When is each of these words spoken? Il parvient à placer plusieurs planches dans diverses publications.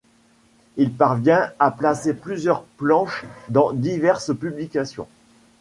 Il 0.77 0.91
parvient 0.91 1.51
à 1.59 1.69
placer 1.69 2.15
plusieurs 2.15 2.63
planches 2.63 3.23
dans 3.49 3.71
diverses 3.71 4.35
publications. 4.35 5.07